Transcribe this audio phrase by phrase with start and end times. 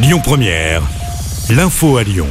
[0.00, 0.82] Lyon Première,
[1.50, 2.28] l'info à Lyon.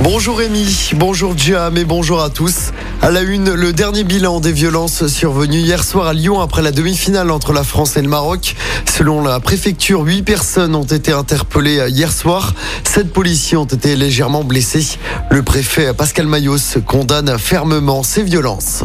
[0.00, 2.72] Bonjour Rémi, bonjour Jam et bonjour à tous.
[3.00, 6.72] À la une, le dernier bilan des violences survenues hier soir à Lyon après la
[6.72, 8.56] demi-finale entre la France et le Maroc.
[8.86, 12.54] Selon la préfecture, huit personnes ont été interpellées hier soir.
[12.82, 14.98] Sept policiers ont été légèrement blessés.
[15.30, 18.82] Le préfet Pascal Mayos condamne fermement ces violences.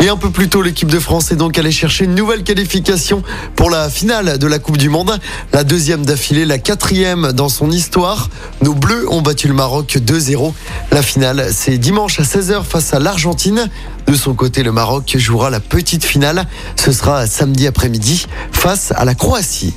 [0.00, 3.24] Et un peu plus tôt, l'équipe de France est donc allée chercher une nouvelle qualification
[3.56, 5.18] pour la finale de la Coupe du Monde.
[5.52, 8.30] La deuxième d'affilée, la quatrième dans son histoire.
[8.62, 10.52] Nos Bleus ont battu le Maroc 2-0.
[10.92, 13.68] La finale, c'est dimanche à 16h face à l'Argentine.
[14.06, 16.46] De son côté, le Maroc jouera la petite finale.
[16.76, 19.74] Ce sera samedi après-midi face à la Croatie.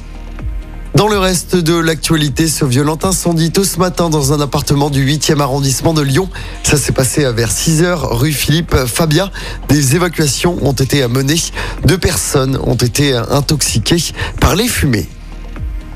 [1.02, 5.04] Dans le reste de l'actualité, ce violent incendie tôt ce matin dans un appartement du
[5.04, 6.30] 8e arrondissement de Lyon.
[6.62, 9.32] Ça s'est passé vers 6 h rue Philippe Fabia.
[9.68, 11.42] Des évacuations ont été menées.
[11.86, 15.10] Deux personnes ont été intoxiquées par les fumées.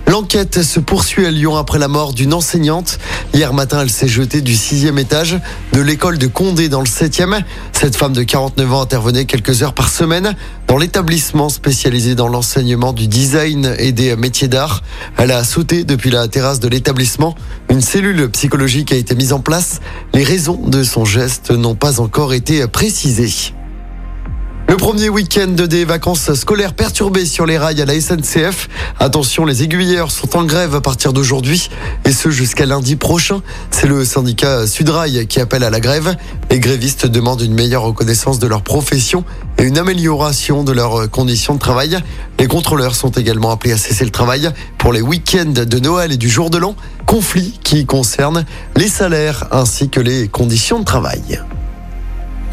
[0.08, 3.00] L'enquête se poursuit à Lyon après la mort d'une enseignante.
[3.34, 5.40] Hier matin, elle s'est jetée du sixième étage
[5.74, 7.42] de l'école de Condé dans le septième.
[7.74, 10.36] Cette femme de 49 ans intervenait quelques heures par semaine
[10.68, 14.84] dans l'établissement spécialisé dans l'enseignement du design et des métiers d'art.
[15.18, 17.36] Elle a sauté depuis la terrasse de l'établissement.
[17.70, 19.80] Une cellule psychologique a été mise en place.
[20.14, 23.54] Les raisons de son geste n'ont pas encore été précisées.
[24.68, 28.68] Le premier week-end des vacances scolaires perturbées sur les rails à la SNCF.
[29.00, 31.70] Attention, les aiguilleurs sont en grève à partir d'aujourd'hui
[32.04, 33.44] et ce jusqu'à lundi prochain.
[33.70, 36.16] C'est le syndicat Sudrail qui appelle à la grève.
[36.50, 39.24] Les grévistes demandent une meilleure reconnaissance de leur profession
[39.60, 42.00] et une amélioration de leurs conditions de travail.
[42.40, 46.18] Les contrôleurs sont également appelés à cesser le travail pour les week-ends de Noël et
[46.18, 46.76] du jour de l'an.
[47.06, 51.40] Conflit qui concerne les salaires ainsi que les conditions de travail.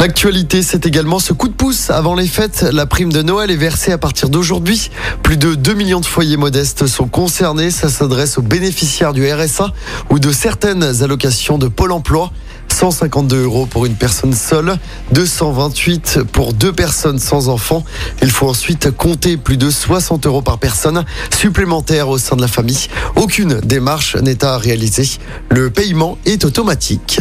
[0.02, 2.66] L'actualité, c'est également ce coup de pouce avant les fêtes.
[2.72, 4.90] La prime de Noël est versée à partir d'aujourd'hui.
[5.22, 7.70] Plus de 2 millions de foyers modestes sont concernés.
[7.70, 9.72] Ça s'adresse aux bénéficiaires du RSA
[10.10, 12.32] ou de certaines allocations de Pôle emploi.
[12.66, 14.76] 152 euros pour une personne seule,
[15.12, 17.84] 228 pour deux personnes sans enfants.
[18.22, 22.48] Il faut ensuite compter plus de 60 euros par personne supplémentaires au sein de la
[22.48, 22.88] famille.
[23.14, 25.08] Aucune démarche n'est à réaliser.
[25.48, 27.20] Le paiement est automatique.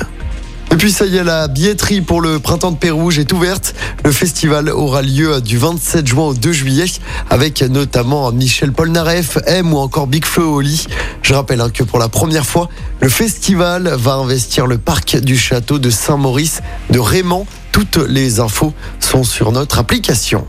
[0.71, 3.75] Et puis ça y est, la billetterie pour le printemps de Pérouge est ouverte.
[4.05, 6.85] Le festival aura lieu du 27 juin au 2 juillet
[7.29, 10.87] avec notamment Michel Polnareff, M ou encore Big Flo Oli.
[11.23, 12.69] Je rappelle hein, que pour la première fois,
[13.01, 17.45] le festival va investir le parc du château de Saint-Maurice de Raymond.
[17.73, 20.47] Toutes les infos sont sur notre application.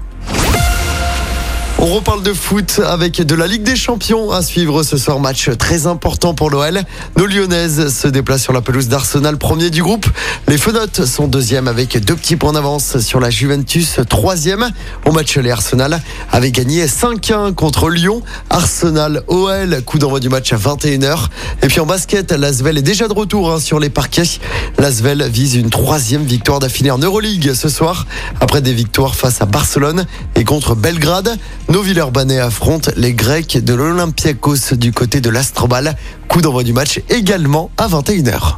[1.85, 5.19] On reparle de foot avec de la Ligue des Champions à suivre ce soir.
[5.19, 6.81] Match très important pour l'OL.
[7.17, 10.07] Nos Lyonnaises se déplacent sur la pelouse d'Arsenal, premier du groupe.
[10.47, 14.71] Les Fenotes sont deuxième avec deux petits points d'avance sur la Juventus, troisième.
[15.07, 16.01] Au match, les Arsenal
[16.31, 18.23] avait gagné 5-1 contre Lyon.
[18.49, 21.27] Arsenal OL, coup d'envoi du match à 21h.
[21.65, 24.39] Et puis en basket, l'Asvel est déjà de retour hein, sur les parquets.
[24.79, 28.07] L'Asvel vise une troisième victoire d'affilée en Euroleague ce soir,
[28.39, 30.07] après des victoires face à Barcelone
[30.37, 31.37] et contre Belgrade.
[31.73, 35.97] Nos Villeurbanais affrontent les Grecs de l'Olympiakos du côté de l'Astrobal.
[36.29, 38.57] Coup d'envoi du match également à 21h.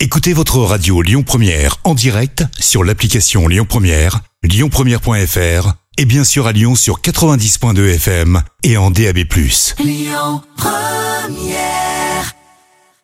[0.00, 6.48] Écoutez votre radio Lyon Première en direct sur l'application Lyon Première, lyonpremière.fr et bien sûr
[6.48, 9.18] à Lyon sur 90.2 FM et en DAB+.
[9.78, 11.85] Lyon Première